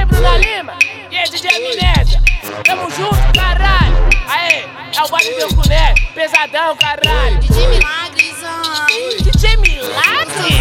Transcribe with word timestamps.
DJ 0.00 0.06
Bruna 0.06 0.36
Lima 0.38 0.72
e 1.10 1.16
aí, 1.16 1.28
DJ 1.28 1.50
Amnésia. 1.50 2.22
Tamo 2.64 2.88
junto, 2.90 3.16
caralho. 3.34 3.96
Aê, 4.28 4.64
é 4.96 5.02
o 5.02 5.08
baile 5.08 5.34
do 5.34 5.54
Cuné, 5.54 5.94
pesadão, 6.14 6.74
caralho. 6.76 7.38
DJ 7.40 7.68
Milagres, 7.68 8.36
ai. 8.42 9.16
DJ 9.20 9.56
Milagre? 9.58 10.60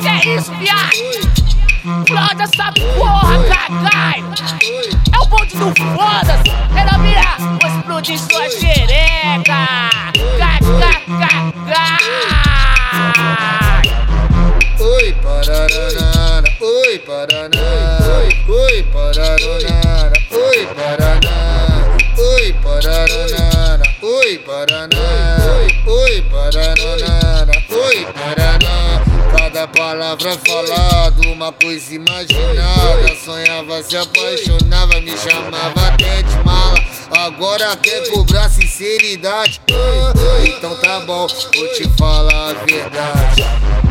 Que 0.00 0.08
é 0.08 0.34
isso, 0.34 0.52
viado? 0.54 0.94
Explode 2.00 2.42
essa 2.42 2.72
porra, 2.72 3.44
cagai! 3.44 4.24
É 5.12 5.18
o 5.18 5.26
bonde 5.26 5.56
do 5.56 5.72
foda-se! 5.94 6.50
Quero 6.72 7.02
virar, 7.02 7.36
vou 7.38 7.70
explodir 7.70 8.18
sua 8.18 8.48
xereca! 8.50 9.13
Oi, 22.74 22.80
pararanana, 22.80 23.84
oi, 24.02 24.38
paraná, 24.38 24.98
oi, 25.86 26.22
pararanana, 26.22 27.52
oi, 27.70 28.06
paraná. 28.12 29.04
Cada 29.38 29.68
palavra 29.68 30.38
falada, 30.46 31.28
uma 31.28 31.52
coisa 31.52 31.94
imaginada. 31.94 33.14
Sonhava, 33.24 33.82
se 33.82 33.96
apaixonava, 33.96 35.00
me 35.00 35.16
chamava 35.16 35.88
até 35.88 36.22
de 36.22 36.36
mala. 36.44 36.78
Agora 37.10 37.76
quer 37.76 38.08
cobrar 38.10 38.48
sinceridade. 38.48 39.60
Então 40.44 40.74
tá 40.80 41.00
bom, 41.00 41.26
vou 41.28 41.68
te 41.74 41.88
falar 41.96 42.50
a 42.50 42.64
verdade. 42.64 43.83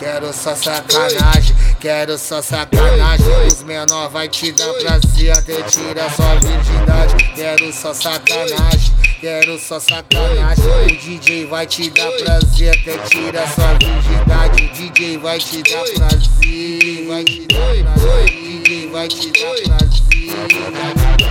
Quero 0.00 0.32
só 0.32 0.56
sacanagem, 0.56 1.54
quero 1.78 2.16
só 2.16 2.40
sacanagem. 2.40 3.26
Os 3.46 3.62
menor 3.62 4.08
vai 4.08 4.30
te 4.30 4.50
dar 4.50 4.72
prazer 4.72 5.30
até 5.30 5.60
tirar 5.64 6.10
sua 6.10 6.36
virgindade. 6.36 7.22
Quero 7.34 7.70
só 7.70 7.92
sacanagem, 7.92 8.94
quero 9.20 9.58
só 9.58 9.78
sacanagem. 9.78 10.64
O 10.64 10.86
DJ 10.86 11.44
vai 11.44 11.66
te 11.66 11.90
dar 11.90 12.10
prazer 12.12 12.78
até 12.80 12.96
tirar 13.08 13.46
sua 13.48 13.74
virgindade. 13.74 14.64
O 14.64 14.72
DJ 14.72 15.18
vai 15.18 15.38
te 15.38 15.62
dar 15.64 15.84
prazer, 15.84 17.06
vai 17.06 17.22
te 17.22 17.46
dar 17.46 17.84
prazer. 17.84 18.24
O 18.24 18.62
DJ 18.62 18.88
vai 18.88 19.06
te 19.06 19.30
dar 19.32 19.54
prazer. 19.64 19.70
vai 19.70 19.86
te 19.86 20.08
dar 20.78 20.94
prazer. 20.94 21.30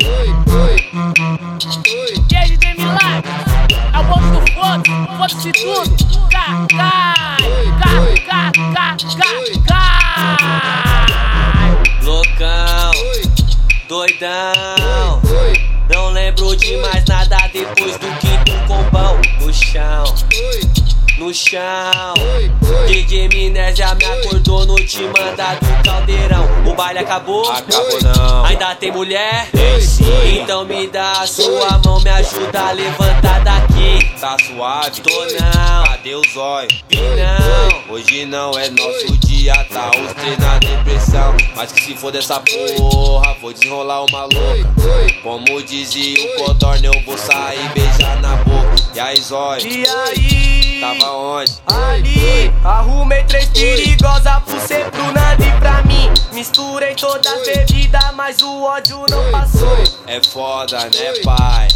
Oi, 0.00 0.28
oi, 0.56 0.80
oi. 2.00 2.14
E 2.30 2.34
aí, 2.34 2.56
DJ 2.56 2.74
Milagre? 2.78 3.51
O 4.02 4.04
bonde 4.04 4.30
do 4.32 4.40
foda-se, 4.52 4.90
foda-se 5.16 5.52
tudo! 5.52 6.28
Cagai! 6.28 7.38
Cagai! 7.80 8.52
Cagai! 8.74 10.02
Loucão, 12.02 12.90
doidão. 13.88 15.22
Não 15.94 16.10
lembro 16.10 16.56
de 16.56 16.76
mais 16.78 17.04
nada 17.06 17.36
depois 17.52 17.96
do 17.98 18.08
quinto 18.18 18.52
combão 18.66 19.20
no 19.40 19.52
chão. 19.52 20.04
No 21.18 21.32
chão, 21.32 22.14
DJ 22.88 23.28
Minésia 23.28 23.94
me 23.94 24.04
acordou 24.04 24.66
no 24.66 24.74
te 24.76 25.02
manda 25.02 25.54
do 25.60 25.82
caldeirão. 25.84 26.48
O 26.72 26.74
baile 26.74 27.00
acabou? 27.00 27.50
Acabou 27.50 27.98
não. 28.02 28.44
Ainda 28.46 28.74
tem 28.76 28.90
mulher? 28.90 29.46
Tem 29.52 29.78
sim. 29.78 30.40
Então 30.40 30.64
me 30.64 30.86
dá 30.86 31.12
a 31.20 31.26
sua 31.26 31.78
mão, 31.84 32.00
me 32.00 32.08
ajuda 32.08 32.60
a 32.60 32.72
levantar 32.72 33.40
daqui. 33.44 34.10
Tá 34.18 34.36
suave? 34.46 35.02
Tô 35.02 35.10
não, 35.10 35.84
Cadê 35.84 36.14
o 36.14 36.22
zóio? 36.32 36.68
não. 36.90 37.94
Hoje 37.94 38.24
não 38.24 38.52
é 38.58 38.70
nosso 38.70 39.18
dia, 39.18 39.52
tá 39.70 39.90
os 39.90 40.14
três 40.14 40.38
na 40.38 40.58
depressão. 40.58 41.34
Mas 41.54 41.72
que 41.72 41.82
se 41.82 41.94
for 41.94 42.10
dessa 42.10 42.40
porra, 42.40 43.34
vou 43.42 43.52
desenrolar 43.52 44.04
uma 44.04 44.22
louca. 44.22 44.72
Como 45.22 45.62
dizia 45.62 46.16
o 46.24 46.36
Codorna, 46.44 46.86
eu 46.86 47.02
vou 47.04 47.18
sair 47.18 47.68
beijar 47.74 48.18
na 48.22 48.36
boca. 48.36 48.74
E 48.94 49.00
aí, 49.00 49.20
zóio? 49.20 49.66
E 49.66 49.86
aí? 49.86 50.80
Tava 50.80 51.12
onde? 51.12 51.52
Ali, 51.66 52.50
arrumei 52.64 53.22
três 53.24 53.46
perigosas 53.50 54.42
pro 54.44 54.58
ser 54.66 54.84
pro 54.90 55.04
Nando 55.12 55.44
e 55.44 55.50
pra 55.60 55.82
mim. 55.82 56.10
Misturei 56.42 56.92
toda 56.96 57.30
a 57.30 57.36
bebida, 57.36 58.00
mas 58.16 58.42
o 58.42 58.64
ódio 58.64 59.06
não 59.08 59.30
passou. 59.30 59.78
É 60.08 60.20
foda, 60.20 60.76
né, 60.76 61.12
pai? 61.22 61.68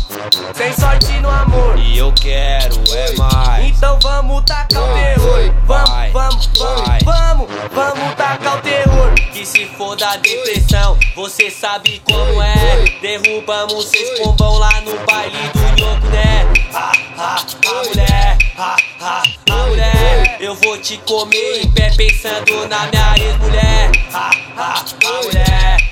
Sem 0.56 0.72
sorte 0.72 1.12
no 1.20 1.30
amor. 1.30 1.78
E 1.78 1.96
eu 1.96 2.12
quero, 2.12 2.74
é 2.92 3.14
mais. 3.14 3.64
Então 3.64 3.96
vamos 4.02 4.42
tacar 4.44 4.82
o 4.82 4.92
terror. 4.92 5.54
Vamos, 5.66 6.12
vamos, 6.12 6.50
vamos, 6.56 7.04
vamos, 7.04 7.48
vamos 7.70 8.14
tacar 8.16 8.58
o 8.58 8.60
terror. 8.62 9.14
Que 9.32 9.46
se 9.46 9.66
for 9.66 9.94
da 9.94 10.16
depressão, 10.16 10.98
você 11.14 11.48
sabe 11.48 12.02
como 12.04 12.42
é. 12.42 12.86
Derrubamos 13.00 13.84
seis 13.84 14.18
pombão 14.18 14.58
lá 14.58 14.80
no 14.80 14.98
baile 15.06 15.48
do 15.54 15.80
Nhoco, 15.80 16.06
né? 16.08 16.44
Ah, 16.74 16.92
ah, 17.16 17.36
ah, 17.68 17.82
mulher, 17.86 18.38
ah, 18.58 18.76
ah, 19.00 19.22
ah, 19.48 19.66
mulher. 19.68 20.36
Eu 20.40 20.56
vou 20.56 20.76
te 20.76 20.98
comer 20.98 21.62
em 21.62 21.70
pé 21.70 21.92
pensando 21.96 22.66
na 22.68 22.86
minha 22.88 23.14
ex-mulher. 23.16 23.92
Ah, 24.12 24.30
mulher, 24.34 24.35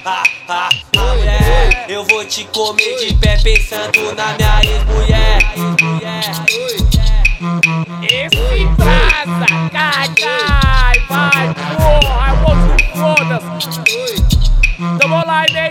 ah, 0.04 0.22
ah, 0.48 0.69
ah, 0.97 1.15
mulher. 1.15 1.87
Eu 1.88 2.04
vou 2.04 2.25
te 2.25 2.44
comer 2.47 2.97
de 2.98 3.15
pé 3.15 3.38
pensando 3.42 4.15
na 4.15 4.34
minha 4.34 4.60
ex-mulher. 4.62 5.38
Esse 8.03 8.66
brasa, 8.76 9.47
cagai, 9.72 11.00
vai, 11.09 11.54
porra, 11.76 12.34
bonde 12.37 12.69
do 12.76 12.84
foda-se. 12.98 13.81
Tamo 15.00 15.15
online, 15.16 15.59
hein? 15.59 15.69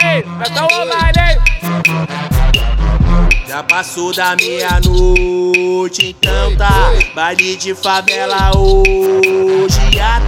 Aí, 0.00 0.24
nós 0.38 0.50
tamo 0.50 0.68
online, 0.72 1.18
hein? 1.18 1.36
Já 3.48 3.62
passou 3.62 4.14
da 4.14 4.36
meia-noite, 4.36 6.14
então 6.18 6.56
tá. 6.56 6.92
Baile 7.14 7.56
de 7.56 7.74
favela 7.74 8.52
hoje 8.56 9.47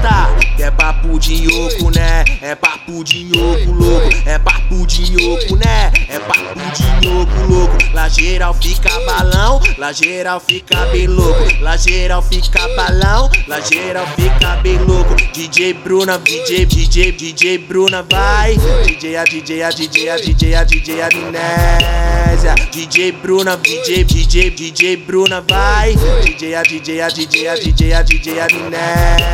tá. 0.03 0.31
É 0.59 0.71
papo 0.71 1.19
de 1.19 1.41
nhoco, 1.41 1.91
né? 1.91 2.25
É 2.43 2.55
papo 2.55 3.03
de 3.03 3.25
nhoco, 3.25 3.73
louco. 3.73 4.09
É 4.27 4.39
papo 4.39 4.87
de 4.87 5.11
nhoco, 5.13 5.57
né? 5.57 5.93
É 6.09 6.19
papo 6.19 6.61
de 6.75 7.07
nhoco, 7.07 7.41
louco. 7.49 7.77
Lá 7.95 8.09
geral 8.09 8.55
fica 8.55 8.91
balão, 9.07 9.61
lá 9.79 9.93
geral 9.93 10.41
fica 10.41 10.77
bem 10.87 11.07
louco. 11.07 11.41
Lá 11.61 11.77
geral 11.77 12.23
fica 12.23 12.69
balão, 12.77 13.31
lá 13.47 13.61
geral 13.61 14.07
fica 14.17 14.57
bem 14.57 14.79
louco. 14.79 15.15
DJ 15.33 15.75
Bruna, 15.75 16.19
DJ, 16.19 16.67
DJ, 16.67 17.13
DJ 17.13 17.59
Bruna, 17.59 18.05
vai. 18.11 18.57
DJ, 18.85 19.17
a 19.17 19.25
DJ, 19.25 19.63
a 19.63 19.71
DJ, 19.71 20.09
a 20.11 20.17
DJ, 20.17 20.55
a 20.55 20.65
DJ, 20.65 21.03
Amnésia. 21.03 22.55
DJ 22.71 23.13
Bruna, 23.13 23.57
DJ, 23.57 24.05
DJ, 24.05 24.51
DJ 24.51 24.97
Bruna, 24.97 25.41
vai. 25.49 25.95
DJ, 26.25 26.55
a 26.55 26.63
DJ, 26.63 27.01
a 27.01 27.09
DJ, 27.09 27.49
a 27.49 27.55
DJ, 27.55 27.93
a 27.93 28.03
DJ, 28.03 28.41
Amnésia. 28.41 29.30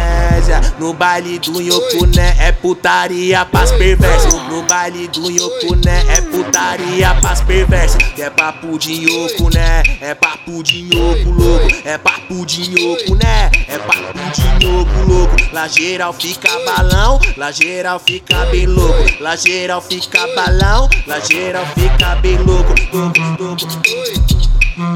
No 0.78 0.92
baile 0.92 1.38
do 1.38 1.60
Nhoco, 1.60 2.06
né? 2.14 2.36
É 2.38 2.52
putaria 2.52 3.44
pras 3.46 3.72
perversos. 3.72 4.34
No 4.48 4.62
baile 4.62 5.08
do 5.08 5.30
Nhoco, 5.30 5.74
né? 5.84 6.04
É 6.08 6.20
putaria 6.20 7.14
pras 7.14 7.40
perversos. 7.40 7.98
É 8.18 8.28
papo 8.28 8.78
de 8.78 9.00
Nhoco, 9.00 9.52
né? 9.54 9.82
É 10.00 10.14
papo 10.14 10.62
de 10.62 10.82
Nhoco, 10.82 11.30
louco. 11.30 11.66
É 11.84 11.96
papo 11.96 12.44
de 12.44 12.70
Nhoco, 12.70 13.14
né? 13.14 13.50
É 13.68 13.78
papo 13.78 14.18
de 14.34 14.66
Nhoco, 14.66 15.08
louco. 15.08 15.36
Lá 15.52 15.66
geral 15.66 16.12
fica 16.12 16.50
balão, 16.66 17.18
lá 17.36 17.50
geral 17.50 17.98
fica 17.98 18.44
bem 18.46 18.66
louco. 18.66 19.22
Lá 19.22 19.34
geral 19.34 19.80
fica 19.80 20.26
balão, 20.34 20.88
lá 21.06 21.18
geral 21.20 21.66
fica 21.74 22.14
bem 22.16 22.36
louco. 22.36 22.74
louco, 22.92 23.20
louco. 23.42 24.35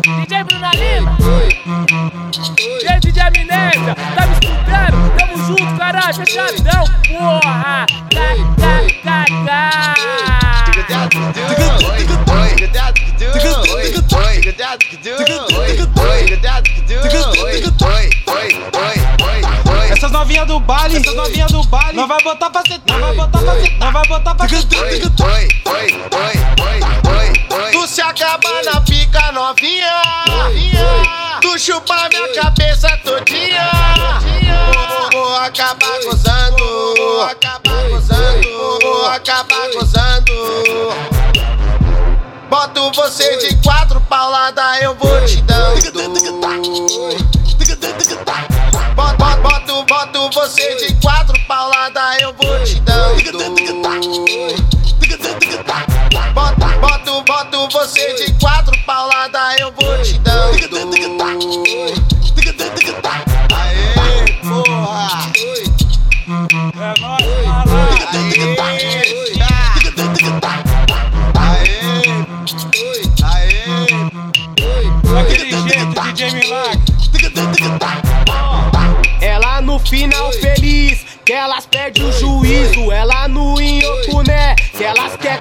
DJ 0.02 0.44
Bruna 0.44 0.70
Lima. 0.70 1.16
E 2.82 2.88
aí, 2.88 3.00
DJ 3.00 3.22
Amnésia, 3.22 3.94
tá 4.14 4.26
me 4.26 4.32
escutando? 4.32 5.10
Tamo 5.18 5.36
junto, 5.46 5.76
caralho, 5.76 6.14
fechadão, 6.14 6.84
porra. 7.06 7.86
Essas 19.90 20.12
novinhas 20.12 20.46
do 20.46 20.60
baile, 20.60 20.96
essas 20.96 21.14
novinhas 21.14 21.52
do 21.52 21.62
baile, 21.64 21.96
não 21.96 22.08
vai 22.08 22.22
botar 22.22 22.48
pra 22.48 22.62
sentar, 22.62 22.98
não 22.98 23.06
vai 23.06 23.16
botar 23.16 23.38
pra 23.38 23.54
sentar, 23.60 23.78
não 23.78 23.92
vai 23.92 24.08
botar 24.08 24.34
pra 24.34 24.48
sentar. 24.48 24.80
Tu 27.72 27.86
se 27.86 28.00
acaba 28.00 28.62
na 28.64 28.80
pica 28.80 29.32
novinha. 29.32 30.02
Tu 31.42 31.58
chupa 31.58 32.08
minha 32.08 32.34
cabeça 32.34 32.88
todinha. 33.04 33.70
Vou, 35.12 35.36
acabar 35.36 36.00
gozando. 36.04 36.94
Vou 36.96 37.22
acabar 37.22 37.88
gozando. 37.90 38.78
Vou 38.82 39.06
acabar 39.06 39.70
gozando. 39.74 40.32
Boto 42.48 42.90
você 42.92 43.36
de 43.36 43.56
quatro 43.62 44.00
paulada, 44.02 44.80
eu 44.80 44.94
vou 44.94 45.24
te 45.24 45.40
dando. 45.42 45.80
Boto, 48.96 49.36
boto, 49.42 49.84
boto 49.84 50.30
você 50.32 50.76
de 50.76 50.94
quatro 51.00 51.38
paulada, 51.46 52.16
eu 52.20 52.34
vou 52.34 52.64
te 52.64 52.80
dando. 52.80 53.79
você 57.90 58.14
de 58.14 58.32
quatro 58.34 58.72
paulada, 58.86 59.56
eu 59.58 59.72
vou 59.72 60.00
te 60.02 60.16
dar. 60.20 60.50
Aê, 63.52 64.32
porra! 64.42 65.32
É 66.78 66.94
nóis, 67.00 67.50
Ela 79.20 79.60
no 79.60 79.78
final 79.80 80.32
feliz, 80.32 81.04
que 81.24 81.32
elas 81.32 81.66
perdem 81.66 82.04
o 82.04 82.12
juízo. 82.12 82.92
Ela 82.92 83.26
no 83.26 83.60
inhocuné, 83.60 84.54
que 84.54 84.84
elas 84.84 85.16
quer 85.16 85.40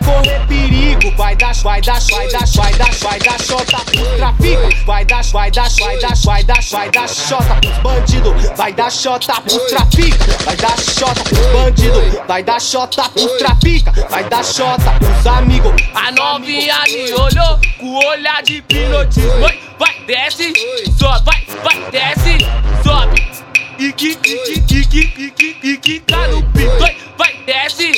vai 1.19 1.35
dar, 1.35 1.53
vai 1.55 1.81
dar, 1.81 1.99
vai 1.99 2.27
dar, 2.29 2.45
vai 2.45 2.73
dar, 2.75 2.93
vai 2.93 3.19
dar, 3.19 3.41
chota, 3.41 3.77
trafica, 4.15 4.69
vai 4.85 5.03
dar, 5.03 5.21
vai 5.21 5.51
dar, 5.51 5.69
vai 5.69 5.97
dar, 5.99 6.15
vai 6.15 6.43
dar, 6.45 6.61
vai 6.71 6.89
dar, 6.89 7.09
chota, 7.09 7.59
bandido, 7.83 8.33
vai 8.55 8.71
dar 8.71 8.89
chota, 8.89 9.33
trafica, 9.67 10.25
vai 10.45 10.55
dar 10.55 10.79
chota, 10.79 11.21
bandido, 11.51 12.23
vai 12.25 12.41
dar 12.41 12.61
chota, 12.61 13.03
trafica, 13.37 13.91
vai 14.09 14.23
dar 14.29 14.45
chota, 14.45 14.93
os 15.19 15.27
amigos, 15.27 15.73
a 15.93 16.09
novinha 16.13 16.83
me 16.87 17.11
olhou 17.11 17.59
com 17.77 17.85
o 17.85 18.07
olhar 18.07 18.41
de 18.41 18.59
hipnotismo, 18.59 19.41
vai, 19.77 19.99
desce, 20.07 20.53
sobe, 20.97 21.25
vai, 21.25 21.45
vai, 21.65 21.91
desce, 21.91 22.37
sobe, 22.81 23.29
e 23.77 23.91
que, 23.91 24.11
e 24.11 24.15
que, 24.15 24.53
e 24.53 24.85
que, 24.85 24.99
e 25.17 25.31
que, 25.31 25.57
e 25.63 25.77
que 25.77 25.99
tá 25.99 26.29
no 26.29 26.41
pico, 26.53 26.77
vai, 27.17 27.35
desce, 27.45 27.91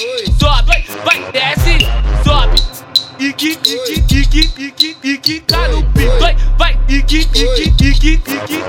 ique, 3.41 3.79
ique, 3.89 4.19
ique, 4.19 4.51
ique, 4.57 4.97
ique, 5.03 5.39
tá 5.41 5.67
no 5.69 5.83
pito. 5.91 6.11
Vai, 6.57 6.79
ique, 6.88 7.19
ique, 7.19 7.43
ique, 7.63 7.89
ique, 7.89 8.21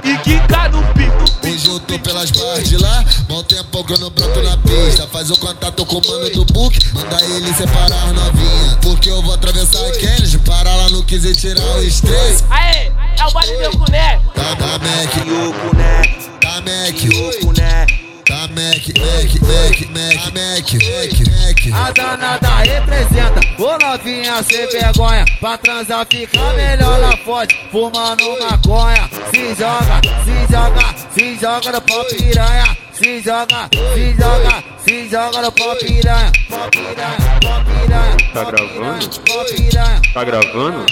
ique, 0.04 0.48
tá 0.48 0.68
no 0.68 0.82
pito. 0.94 1.12
Hoje 1.46 1.68
eu 1.68 1.80
tô 1.80 1.98
pelas 1.98 2.30
barras 2.30 2.68
de 2.68 2.78
lá, 2.78 3.04
mal 3.28 3.42
tempo 3.44 3.84
grano 3.84 4.08
branco 4.10 4.40
na 4.40 4.56
pista. 4.56 5.06
Faz 5.08 5.30
o 5.30 5.36
contato 5.36 5.84
com 5.84 5.98
o 5.98 6.08
mano 6.08 6.30
do 6.30 6.44
book, 6.46 6.78
manda 6.94 7.22
ele 7.24 7.52
separar 7.52 8.08
a 8.08 8.12
novinha. 8.12 8.78
Porque 8.80 9.10
eu 9.10 9.20
vou 9.22 9.34
atravessar 9.34 9.84
a 9.86 9.92
Kennedy, 9.92 10.38
parar 10.38 10.74
lá 10.74 10.88
no 10.90 11.04
15 11.04 11.28
e 11.28 11.34
tirar 11.34 11.76
o 11.76 11.82
estresse. 11.82 12.44
Aê, 12.48 12.90
é 13.18 13.26
o 13.26 13.30
baile 13.32 13.68
do 13.68 13.78
cuné. 13.78 14.20
Tá 14.34 14.54
da 14.54 14.78
Mac, 14.78 15.16
o 15.16 15.52
cuné. 15.52 16.28
Da 16.40 16.60
Mac, 16.62 17.40
o 17.42 17.46
cuné 17.46 18.11
tá, 18.32 18.48
Mac, 18.48 18.88
Mac, 18.96 19.30
Mac, 19.42 19.76
Mac, 19.90 20.32
Mac, 20.32 20.72
Mac, 20.72 21.16
Mac. 21.28 21.60
A 21.74 21.92
danada 21.92 22.56
representa, 22.64 23.40
ô 23.58 23.78
novinha 23.78 24.42
sem 24.42 24.66
vergonha. 24.68 25.24
Pra 25.40 25.58
transar 25.58 26.06
fica 26.10 26.40
melhor 26.54 26.98
lá 26.98 27.16
fora, 27.18 27.48
fumando 27.70 28.24
maconha. 28.40 29.08
Se 29.30 29.54
joga, 29.54 30.00
se 30.24 30.52
joga, 30.52 30.94
se 31.14 31.38
joga 31.38 31.72
no 31.72 31.80
pau 31.82 32.04
piranha. 32.06 32.76
Se 32.92 33.20
joga, 33.20 33.68
se 33.72 34.14
joga, 34.14 34.64
se 34.84 35.08
joga 35.08 35.42
no 35.42 35.52
pau 35.52 35.76
piranha. 35.76 36.32
Pau 36.48 36.70
piranha, 36.70 37.40
pau 37.42 37.64
piranha. 37.64 38.16
Tá 38.32 38.44
gravando? 38.44 39.08
piranha, 39.08 39.22
Pau 39.26 39.44
piranha. 39.44 40.02
Tá 40.14 40.24
gravando? 40.24 40.86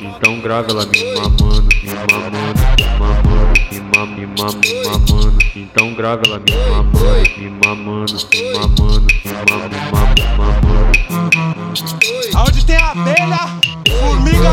Então 0.00 0.40
grava 0.40 0.70
ela 0.70 0.86
me 0.86 1.14
mamando, 1.14 1.68
me 1.82 1.94
mamando, 1.94 2.60
me 2.78 2.98
mamando, 2.98 3.49
me 4.06 4.26
mamando, 4.26 4.58
me. 4.58 5.50
Então 5.56 5.94
grava 5.94 6.22
ela 6.26 6.38
me 6.38 6.52
mamando, 6.70 7.00
me 7.38 7.50
mamando, 7.50 8.14
me 8.30 8.52
mamando, 8.52 9.00
me 9.00 9.32
mamando, 9.32 9.68
me 9.68 9.80
mamando, 9.92 10.16
me 10.16 10.26
mamando. 10.36 10.60
Aonde 12.34 12.64
tem 12.64 12.76
abelha, 12.76 13.48
formiga, 14.00 14.52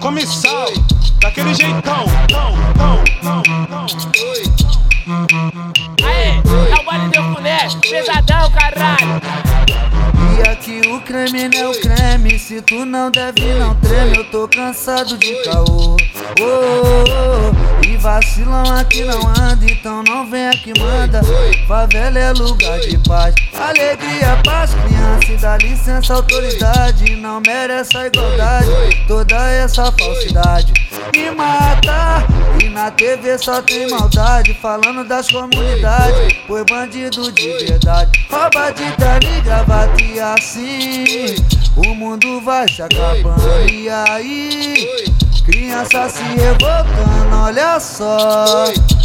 come 0.00 0.26
sal. 0.26 0.72
Daquele 1.20 1.54
jeitão. 1.54 2.04
Tão, 2.28 2.52
tão, 2.74 3.02
tão, 3.22 3.42
tão. 3.66 3.86
Aê, 6.04 6.40
é 6.70 6.80
o 6.80 6.84
baile 6.84 7.08
do 7.08 7.34
Cuné. 7.34 7.68
Pesadão, 7.80 8.50
caralho. 8.50 9.20
E 10.36 10.48
aqui 10.48 10.80
o 10.88 11.00
creme 11.00 11.48
não 11.48 11.58
é 11.58 11.68
o 11.68 11.80
creme. 11.80 12.38
Se 12.38 12.60
tu 12.60 12.84
não 12.84 13.10
deve, 13.10 13.54
não 13.54 13.74
treme. 13.76 14.18
Eu 14.18 14.24
tô 14.30 14.46
cansado 14.48 15.16
de 15.16 15.34
caô. 15.44 15.64
Oh, 15.66 16.42
oh, 16.42 17.04
oh. 17.08 17.63
Vacilão 18.04 18.64
aqui 18.64 19.02
não 19.02 19.26
anda. 19.28 19.64
Então 19.64 20.02
não 20.02 20.30
vem 20.30 20.46
aqui, 20.48 20.78
manda. 20.78 21.22
Favela 21.66 22.18
é 22.18 22.32
lugar 22.32 22.78
de 22.80 22.98
paz. 22.98 23.34
Alegria 23.58 24.38
pras 24.42 24.74
crianças. 24.74 25.30
E 25.30 25.36
dá 25.38 25.56
licença, 25.56 26.12
autoridade. 26.12 27.16
Não 27.16 27.40
merece 27.40 27.96
a 27.96 28.06
igualdade. 28.06 28.68
Toda 29.08 29.50
essa 29.52 29.90
falsidade 29.90 30.74
me 31.16 31.30
mata. 31.30 32.26
E 32.62 32.68
na 32.68 32.90
TV 32.90 33.38
só 33.38 33.62
tem 33.62 33.88
maldade. 33.88 34.52
Falando 34.60 35.08
das 35.08 35.30
comunidades. 35.30 36.36
Foi 36.46 36.62
bandido 36.66 37.32
de 37.32 37.52
verdade. 37.64 38.26
Rouba 38.30 38.70
de 38.70 38.92
terno 38.98 39.38
e 39.38 39.40
gravata 39.40 40.02
e 40.02 40.20
assim 40.20 41.36
O 41.74 41.94
mundo 41.94 42.42
vai 42.42 42.68
se 42.68 42.82
acabando 42.82 43.70
E 43.70 43.88
aí 43.88 45.14
Criança 45.46 46.08
se 46.08 46.22
revoltando, 46.22 47.36
olha 47.36 47.78
só. 47.78 48.64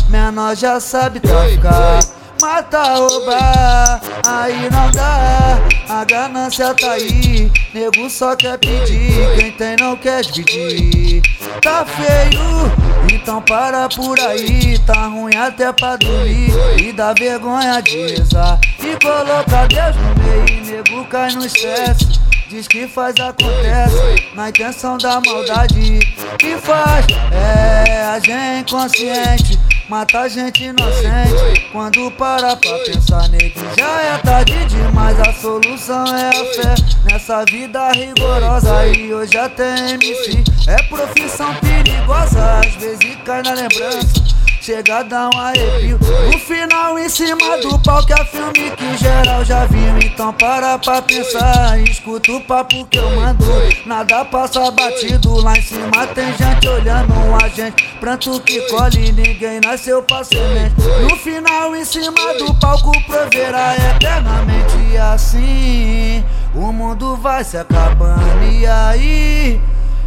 Menor 0.09 0.55
já 0.55 0.79
sabe 0.79 1.19
traficar 1.19 1.99
Mata, 2.41 2.95
roubar, 2.95 3.99
aí 4.25 4.69
não 4.69 4.89
dá. 4.91 5.59
A 5.89 6.05
ganância 6.05 6.73
tá 6.73 6.93
aí. 6.93 7.51
Nego 7.73 8.09
só 8.09 8.33
quer 8.33 8.57
pedir. 8.57 9.35
Quem 9.37 9.51
tem 9.51 9.75
não 9.77 9.97
quer 9.97 10.21
dividir. 10.21 11.21
Tá 11.61 11.85
feio, 11.85 13.13
então 13.13 13.41
para 13.41 13.89
por 13.89 14.17
aí. 14.21 14.79
Tá 14.79 15.07
ruim 15.07 15.35
até 15.35 15.73
pra 15.73 15.97
dormir. 15.97 16.53
E 16.81 16.93
dá 16.93 17.13
vergonha 17.13 17.81
de 17.81 18.07
rezar. 18.07 18.57
E 18.79 18.97
colocar 19.03 19.67
Deus 19.67 19.95
no 19.97 20.23
meio 20.23 20.65
Nego 20.65 21.05
cai 21.05 21.33
no 21.33 21.45
estresse 21.45 22.28
Diz 22.49 22.67
que 22.67 22.87
faz, 22.87 23.13
acontece 23.19 24.27
Na 24.33 24.49
intenção 24.49 24.97
da 24.97 25.21
maldade. 25.21 25.99
Que 26.39 26.57
faz, 26.57 27.05
é 27.31 28.05
a 28.05 28.19
gente 28.19 28.71
consciente 28.71 29.59
Mata 29.87 30.27
gente 30.27 30.63
inocente. 30.63 31.67
Quando 31.71 32.09
para 32.11 32.55
pra 32.55 32.77
pensar 32.79 33.29
nego 33.29 33.59
Já 33.77 34.01
é 34.01 34.17
tarde 34.17 34.65
demais. 34.65 35.19
A 35.19 35.31
solução 35.33 36.05
é 36.05 36.29
a 36.29 36.31
fé 36.31 36.75
Nessa 37.11 37.45
vida 37.45 37.91
rigorosa. 37.91 38.87
E 38.87 39.13
hoje 39.13 39.37
até 39.37 39.91
MC 39.91 40.43
É 40.67 40.81
profissão 40.83 41.53
perigosa. 41.55 42.61
Às 42.61 42.73
vezes 42.75 43.15
cai 43.25 43.43
na 43.43 43.53
lembrança 43.53 44.28
Chega 44.69 44.99
a 44.99 45.01
dar 45.01 45.29
um 45.33 45.39
arrepio 45.39 45.97
No 46.31 46.37
final 46.37 46.99
em 46.99 47.09
cima 47.09 47.57
do 47.57 47.79
que 48.05 48.13
é 48.13 48.23
filme 48.23 48.69
que 48.69 48.97
geral 48.97 49.43
já 49.43 49.65
viu. 49.65 49.97
Então 49.97 50.31
para 50.31 50.77
pra 50.77 51.01
pensar 51.01 51.79
Escuta 51.79 52.31
o 52.33 52.41
papo 52.41 52.85
que 52.85 52.99
eu 52.99 53.09
mando. 53.15 53.43
Nada 53.87 54.23
passa 54.25 54.69
batido 54.69 55.41
Lá 55.41 55.57
em 55.57 55.61
cima 55.63 56.05
tem 56.13 56.31
gente 56.37 56.67
olhando 56.67 57.11
a 57.43 57.47
gente. 57.47 57.83
Pranto 57.99 58.39
que 58.41 58.61
colhe 58.69 59.11
Ninguém 59.11 59.59
nasceu 59.59 60.03
pra 60.03 60.23
semente 60.23 60.75
No 61.01 61.15
final 61.17 61.75
em 61.75 61.83
cima 61.83 62.35
do 62.37 62.53
palco 62.53 62.91
Proverá 63.07 63.75
eternamente 63.75 64.77
E 64.91 64.97
assim. 64.99 66.23
O 66.53 66.71
mundo 66.71 67.15
vai 67.15 67.43
se 67.43 67.57
acabando 67.57 68.43
E 68.43 68.67
aí? 68.67 69.59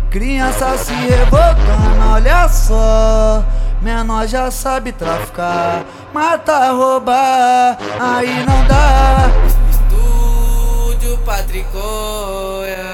Criança 0.08 0.76
se 0.76 0.92
revoltando, 0.92 2.12
olha 2.12 2.46
só 2.46 3.42
Menor 3.82 4.28
já 4.28 4.48
sabe 4.50 4.92
traficar 4.92 5.84
Mata, 6.14 6.70
roubar, 6.70 7.78
aí 7.98 8.44
não 8.46 8.64
dá. 8.66 9.30
Estúdio 9.70 11.18
Patricoia 11.24 12.91